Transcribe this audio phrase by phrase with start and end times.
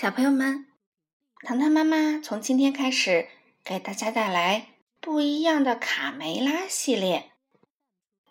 [0.00, 0.66] 小朋友们，
[1.42, 3.28] 糖糖妈妈从今天开始
[3.62, 7.32] 给大家带来不一样的卡梅拉系列。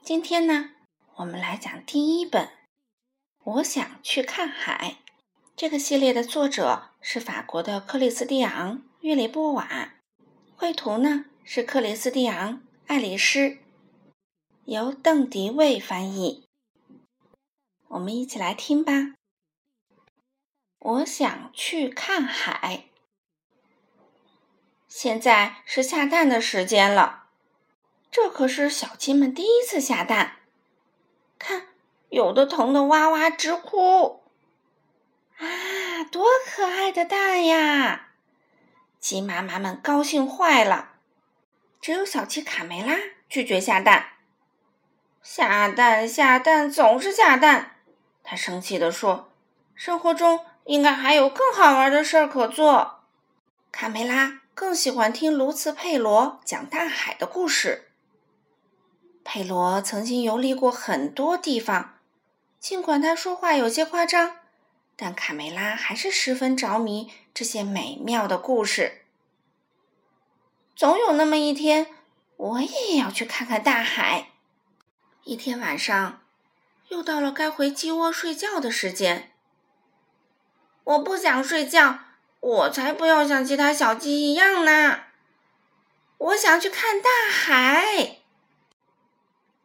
[0.02, 0.72] 今天呢，
[1.18, 2.46] 我们来讲第一本
[3.44, 4.96] 《我想去看海》。
[5.56, 9.94] 这个系列的作者是法国的克里斯蒂昂·约里波瓦，
[10.56, 12.56] 绘图呢是克里斯蒂昂·
[12.88, 13.60] 爱丽丝，
[14.66, 16.48] 由邓迪卫翻译。
[17.90, 19.19] 我们一起来听吧。
[20.80, 22.86] 我想去看海。
[24.88, 27.26] 现在是下蛋的时间了，
[28.10, 30.38] 这可是小鸡们第一次下蛋。
[31.38, 31.68] 看，
[32.10, 34.24] 有的疼得哇哇直哭。
[35.38, 38.10] 啊，多可爱的蛋呀！
[39.00, 40.94] 鸡妈妈们高兴坏了。
[41.82, 42.98] 只有小鸡卡梅拉
[43.30, 44.14] 拒绝下蛋。
[45.22, 47.76] 下蛋，下蛋，总是下蛋。
[48.24, 49.32] 他生气地说
[49.76, 53.00] ：“生活中……”应该还有更好玩的事儿可做。
[53.72, 57.90] 卡梅拉更喜欢听卢茨佩罗讲大海的故事。
[59.24, 61.96] 佩罗曾经游历过很多地方，
[62.60, 64.36] 尽管他说话有些夸张，
[64.96, 69.02] 但卡梅拉还是十分着迷这些美妙的故事。
[70.76, 71.88] 总有那么一天，
[72.38, 74.28] 我也要去看看大海。
[75.24, 76.22] 一天晚上，
[76.90, 79.32] 又到了该回鸡窝睡觉的时间。
[80.90, 82.00] 我不想睡觉，
[82.40, 85.02] 我才不要像其他小鸡一样呢！
[86.18, 88.18] 我想去看大海。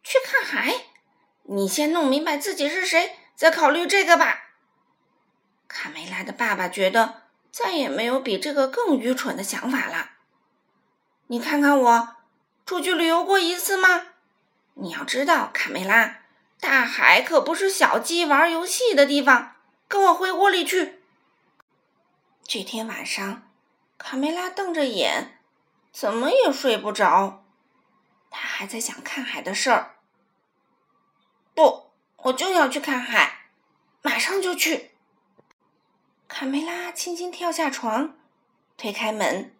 [0.02, 0.74] 去看海？
[1.44, 4.50] 你先弄明白自己是谁，再考虑这个吧。
[5.66, 10.10] 卡梅拉的爸爸觉得再也没有比这个更愚蠢的想法了。
[11.28, 12.16] 你看看我，
[12.66, 14.08] 出去旅游过一次吗？
[14.74, 16.18] 你要知道，卡梅拉，
[16.60, 19.52] 大海可不是小鸡玩游戏的地方。
[19.88, 21.00] 跟我回窝里去。
[22.46, 23.50] 这天晚上，
[23.96, 25.38] 卡梅拉瞪着眼，
[25.90, 27.42] 怎么也睡不着。
[28.30, 29.96] 他还在想看海的事儿。
[31.54, 33.46] 不，我就要去看海，
[34.02, 34.90] 马上就去。
[36.28, 38.14] 卡梅拉轻轻跳下床，
[38.76, 39.56] 推开门，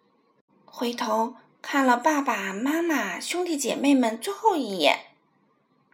[0.65, 5.07] 回头看了爸爸妈妈、兄弟姐妹们最后一眼，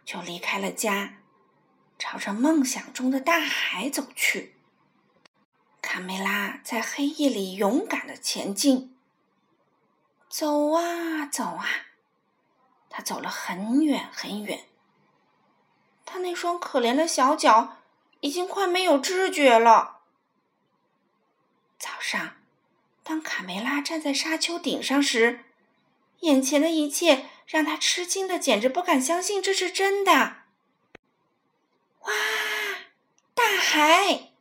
[0.04, 1.14] 就离开了家，
[1.98, 4.51] 朝着梦想中的大海走去。
[5.82, 8.96] 卡梅拉在黑夜里勇敢的前进，
[10.30, 11.66] 走啊走啊，
[12.88, 14.64] 他走了很远很远。
[16.06, 17.78] 他那双可怜的小脚
[18.20, 20.00] 已经快没有知觉了。
[21.78, 22.36] 早上，
[23.02, 25.44] 当卡梅拉站在沙丘顶上时，
[26.20, 30.12] 眼前的一切让他吃惊的简直不敢相信这是真的。
[32.00, 32.12] 哇，
[33.34, 34.31] 大海！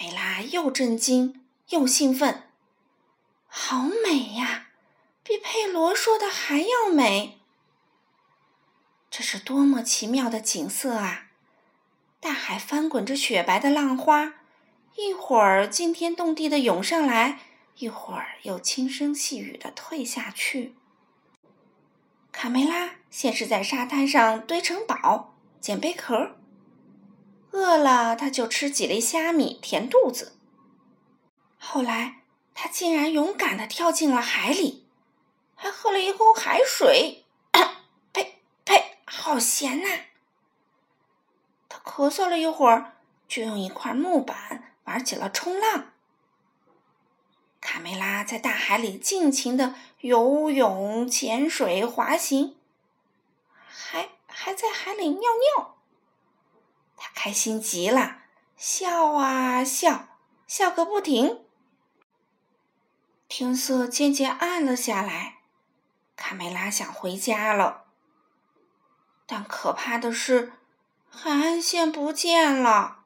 [0.00, 2.44] 梅拉又震惊又兴奋，
[3.46, 4.68] 好美呀，
[5.22, 7.38] 比佩罗说的还要美。
[9.10, 11.26] 这是多么奇妙的景色啊！
[12.18, 14.36] 大海翻滚着雪白的浪花，
[14.96, 17.40] 一会儿惊天动地的涌上来，
[17.76, 20.76] 一会儿又轻声细语的退下去。
[22.32, 26.39] 卡梅拉先是在沙滩上堆城堡，捡贝壳。
[27.52, 30.36] 饿了，他就吃几粒虾米填肚子。
[31.58, 32.22] 后来，
[32.54, 34.86] 他竟然勇敢的跳进了海里，
[35.54, 37.24] 还喝了一口海水。
[38.12, 39.88] 呸呸，好咸呐！
[41.68, 42.96] 他咳嗽了一会儿，
[43.28, 45.92] 就用一块木板玩起了冲浪。
[47.60, 52.56] 卡梅拉在大海里尽情的游泳、潜水、滑行，
[53.68, 55.76] 还还在海里尿尿。
[57.02, 58.18] 他开心极了，
[58.58, 61.46] 笑啊笑，笑个不停。
[63.26, 65.38] 天色渐渐暗了下来，
[66.14, 67.86] 卡梅拉想回家了。
[69.26, 70.52] 但可怕的是，
[71.08, 73.04] 海岸线不见了，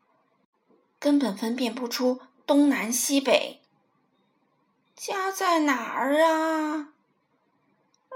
[0.98, 3.62] 根本分辨不出东南西北。
[4.96, 6.88] 家在哪儿啊？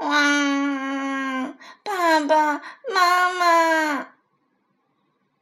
[0.00, 1.54] 哇！
[1.84, 2.62] 爸爸
[2.92, 4.17] 妈妈！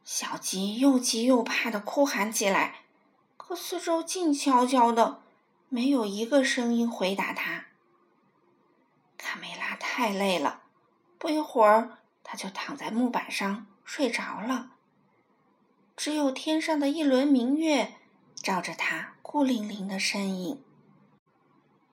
[0.07, 2.85] 小鸡又急又怕的哭喊起来，
[3.35, 5.21] 可四周静悄悄的，
[5.67, 7.65] 没有一个声音回答它。
[9.17, 10.61] 卡梅拉太累了，
[11.17, 14.71] 不一会儿，他就躺在木板上睡着了。
[15.97, 17.95] 只有天上的一轮明月
[18.33, 20.63] 照着他孤零零的身影。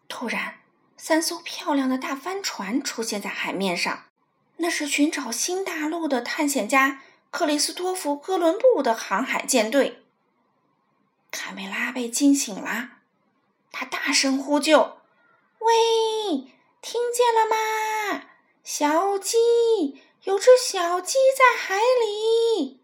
[0.07, 0.61] 突然，
[0.97, 4.05] 三艘漂亮的大帆船出现在海面上，
[4.59, 7.01] 那是寻找新大陆的探险家。
[7.35, 10.05] 克里斯托弗·哥伦布的航海舰队，
[11.33, 12.91] 卡梅拉被惊醒了，
[13.73, 14.99] 他大声呼救
[15.59, 15.75] ：“喂，
[16.81, 18.27] 听见了吗？
[18.63, 22.81] 小鸡，有只小鸡在海里！”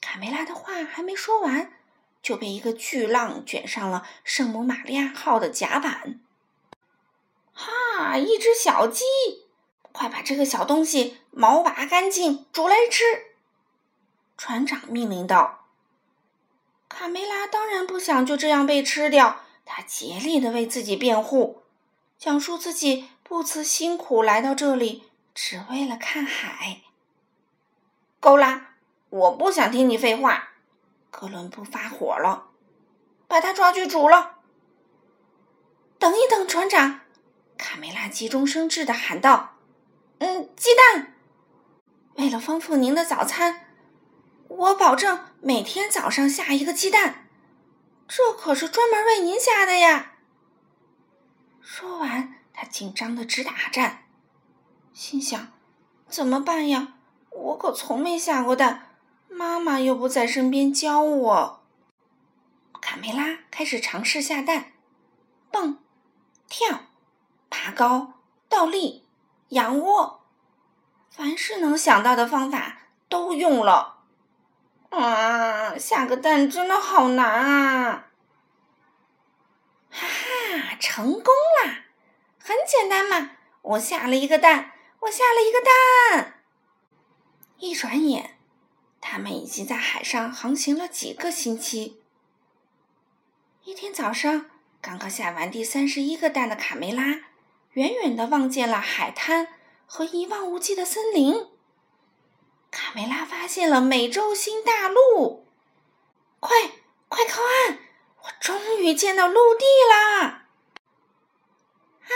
[0.00, 1.72] 卡梅拉的话还没说完，
[2.22, 6.20] 就被一个巨浪卷上了圣母玛利亚号的甲板。
[7.52, 8.16] 哈！
[8.16, 9.02] 一只小鸡，
[9.98, 13.02] 快把这个小东西毛拔干净，煮来吃！
[14.36, 15.66] 船长命令道。
[16.88, 21.62] 卡梅拉当然不想就这样被吃掉，他竭力的为自己辩护，
[22.16, 26.82] 讲述自己不辞辛苦来到这里，只为了看海。
[28.20, 28.74] 够啦！
[29.10, 30.50] 我不想听你废话！
[31.10, 32.50] 哥伦布发火了，
[33.26, 34.36] 把他抓去煮了。
[35.98, 37.00] 等一等，船长。
[37.56, 39.56] 卡梅拉急中生智的喊道
[40.18, 41.14] ：“嗯，鸡蛋。
[42.16, 43.66] 为了丰富您的早餐，
[44.48, 47.28] 我保证每天早上下一个鸡蛋。
[48.08, 50.14] 这可是专门为您下的呀！”
[51.60, 54.04] 说完，他紧张的直打颤，
[54.92, 55.52] 心想
[56.08, 56.94] ：“怎么办呀？
[57.30, 58.96] 我可从没下过蛋，
[59.28, 61.62] 妈妈又不在身边教我。”
[62.80, 64.72] 卡梅拉开始尝试下蛋，
[65.52, 65.78] 蹦，
[66.48, 66.80] 跳。
[67.50, 68.14] 爬高、
[68.48, 69.07] 倒立、
[69.48, 70.24] 仰卧，
[71.10, 72.78] 凡是能想到的方法
[73.08, 73.98] 都用了。
[74.90, 78.08] 啊，下个蛋真的好难啊！
[79.90, 81.24] 哈哈，成功
[81.62, 81.84] 啦！
[82.38, 86.42] 很简单嘛，我下了一个蛋，我下了一个蛋。
[87.58, 88.38] 一转眼，
[89.00, 92.02] 他们已经在海上航行了几个星期。
[93.64, 94.46] 一天早上，
[94.80, 97.02] 刚刚下完第三十一个蛋的卡梅拉。
[97.72, 99.48] 远远的望见了海滩
[99.86, 101.48] 和一望无际的森林。
[102.70, 105.46] 卡梅拉发现了美洲新大陆，
[106.40, 106.50] 快
[107.08, 107.78] 快靠岸！
[108.22, 110.48] 我终于见到陆地啦！
[112.02, 112.10] 啊，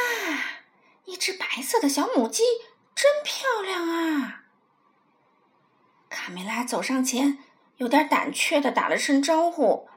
[1.07, 2.43] 一只白色的小母鸡，
[2.95, 4.45] 真漂亮啊！
[6.11, 7.39] 卡梅拉走上前，
[7.77, 9.89] 有点胆怯的打了声招呼：“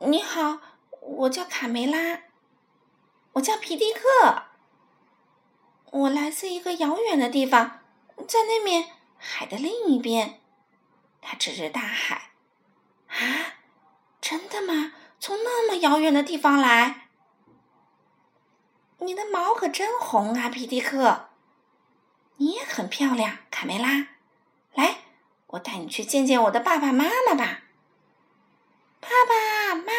[0.00, 0.58] 你好，
[1.00, 2.24] 我叫卡梅拉，
[3.32, 4.48] 我叫皮蒂克。”
[5.92, 7.80] 我来自一个遥远的地方，
[8.26, 10.40] 在那面海的另一边。
[11.20, 12.30] 他指着大海。
[13.08, 13.54] 啊，
[14.18, 14.94] 真的吗？
[15.20, 17.08] 从那么遥远的地方来？
[19.00, 21.28] 你的毛可真红啊，皮迪克！
[22.38, 24.08] 你也很漂亮，卡梅拉。
[24.72, 24.96] 来，
[25.48, 27.64] 我带你去见见我的爸爸妈妈吧。
[28.98, 29.92] 爸爸妈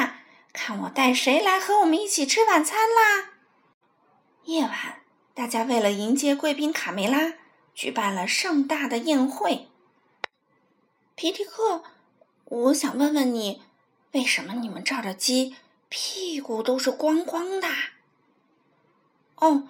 [0.00, 0.14] 妈，
[0.52, 3.34] 看我带谁来和我们一起吃晚餐啦？
[4.42, 5.02] 夜晚。
[5.38, 7.34] 大家为了迎接贵宾卡梅拉，
[7.72, 9.68] 举办了盛大的宴会。
[11.14, 11.84] 皮迪克，
[12.46, 13.62] 我想问问你，
[14.10, 15.54] 为什么你们照着鸡
[15.88, 17.68] 屁股都是光光的？
[19.36, 19.68] 哦，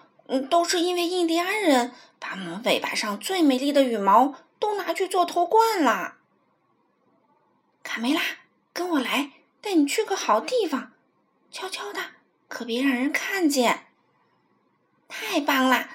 [0.49, 6.15] 都是因为印第安人把我们尾巴上最美丽的羽毛都拿去做头冠了。
[7.83, 8.23] 卡梅拉，
[8.73, 10.93] 跟我来，带你去个好地方，
[11.51, 12.01] 悄悄的，
[12.49, 13.88] 可别让人看见。
[15.09, 15.89] 太棒了！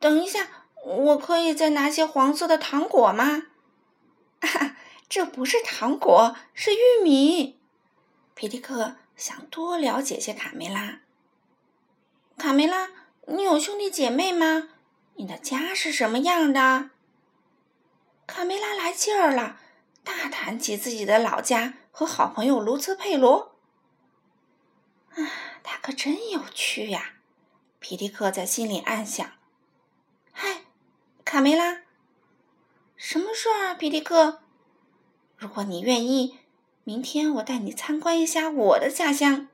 [0.00, 0.48] 等一下，
[0.84, 3.48] 我可以再拿些黄色的糖果吗？
[4.40, 4.76] 哈，
[5.08, 7.58] 这不是糖果，是玉米。
[8.34, 11.00] 皮迪克想多了解些卡梅拉。
[12.36, 12.90] 卡梅拉，
[13.26, 14.68] 你有兄弟姐妹吗？
[15.14, 16.90] 你的家是什么样的？
[18.26, 19.60] 卡梅拉来劲儿了，
[20.02, 23.56] 大谈起自己的老家和好朋友卢兹佩罗。
[25.10, 25.30] 啊，
[25.62, 27.13] 他可真有趣呀！
[27.86, 29.32] 皮迪克在心里暗想
[30.32, 30.62] ：“嗨，
[31.22, 31.82] 卡梅拉，
[32.96, 34.40] 什么事儿啊，皮迪克？
[35.36, 36.38] 如果你愿意，
[36.82, 39.48] 明天我带你参观一下我的家乡。”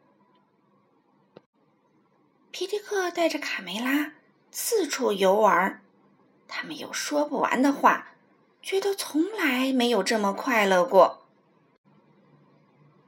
[2.53, 4.13] 皮迪克带着卡梅拉
[4.53, 5.83] 四处游玩，
[6.47, 8.13] 他们有说不完的话，
[8.63, 11.27] 觉得从来没有这么快乐过。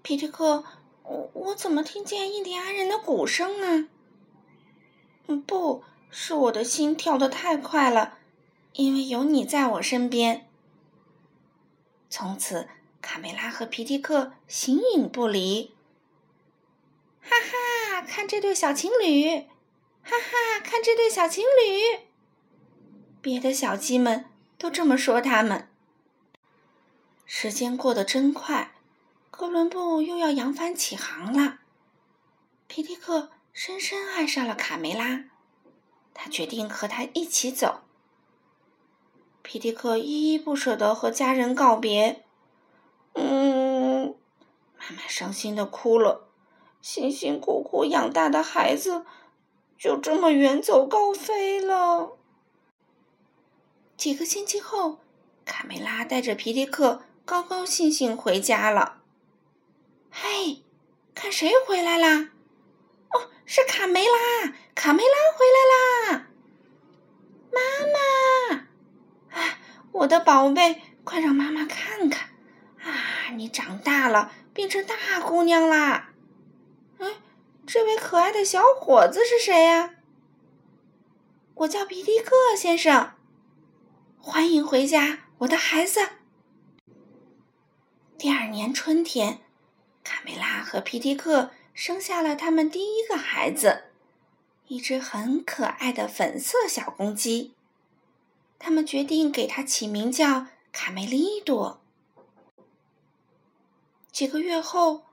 [0.02, 0.64] 皮迪克，
[1.04, 3.88] 我我怎么听见印第安人的鼓声啊？
[5.26, 8.18] 嗯不是我的心跳得太快了，
[8.72, 10.48] 因为有你在我身边。
[12.10, 12.68] 从此，
[13.00, 15.74] 卡梅拉和皮迪克形影不离。
[17.22, 19.46] 哈哈，看这对小情侣！
[20.02, 22.06] 哈哈，看这对小情侣！
[23.20, 24.26] 别的小鸡们
[24.58, 25.68] 都这么说他们。
[27.24, 28.74] 时间过得真快，
[29.30, 31.60] 哥伦布又要扬帆起航了。
[32.66, 33.30] 皮迪克。
[33.52, 35.24] 深深爱上了卡梅拉，
[36.14, 37.82] 他决定和她一起走。
[39.42, 42.24] 皮迪克依依不舍地和家人告别。
[43.12, 44.16] 嗯，
[44.78, 46.28] 妈妈伤心的哭了，
[46.80, 49.04] 辛辛苦苦养大的孩子
[49.78, 52.16] 就这么远走高飞了。
[53.98, 55.00] 几个星期后，
[55.44, 59.02] 卡梅拉带着皮迪克高高兴兴回家了。
[60.10, 60.62] 嘿，
[61.14, 62.30] 看谁回来啦？
[63.44, 64.52] 是卡梅拉！
[64.74, 66.26] 卡梅拉回来啦！
[67.52, 67.60] 妈
[68.54, 69.58] 妈，啊，
[69.92, 72.30] 我的宝贝，快让妈妈看看！
[72.80, 76.12] 啊，你长大了，变成大姑娘啦！
[76.98, 77.06] 哎，
[77.66, 79.94] 这位可爱的小伙子是谁呀？
[81.54, 83.12] 我叫皮迪克先生，
[84.18, 86.00] 欢迎回家，我的孩子。
[88.16, 89.40] 第二年春天。
[90.04, 93.84] 卡梅拉和皮迪克生下了他们第一个孩子，
[94.68, 97.54] 一只很可爱的粉色小公鸡。
[98.58, 101.80] 他们决定给它起名叫卡梅利多。
[104.12, 105.06] 几个月后，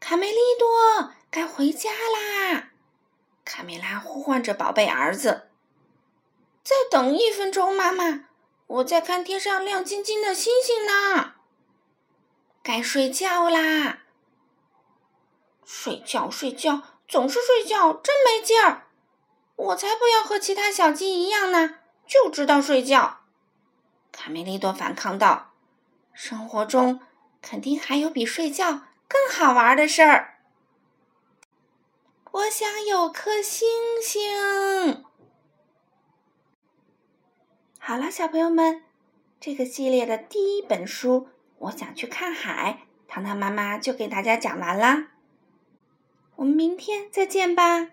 [0.00, 2.70] 卡梅利多该回家啦！
[3.44, 5.50] 卡梅拉呼唤着宝贝儿子
[6.64, 8.24] ：“再等一分钟，妈妈，
[8.66, 11.34] 我在看天上亮晶晶的星星呢。”
[12.64, 14.03] 该睡觉啦！
[15.64, 18.86] 睡觉睡觉，总是睡觉，真没劲儿！
[19.56, 23.20] 我才不要和其他小鸡一样呢，就知道睡觉。
[24.10, 25.52] 卡梅利多反抗道
[26.12, 27.00] ：“生活中
[27.40, 30.38] 肯定还有比睡觉更好玩的事儿。
[32.30, 33.68] 我想有颗星
[34.02, 35.04] 星。”
[37.78, 38.82] 好了，小朋友们，
[39.38, 41.28] 这个系列的第一本书。
[41.58, 45.12] 我想去看海，糖糖妈妈就给大家讲完啦。
[46.36, 47.88] 我们明天再见吧。